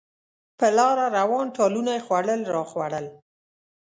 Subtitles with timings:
[0.57, 3.05] په لاره روان، ټالونه یې خوړل راخوړل.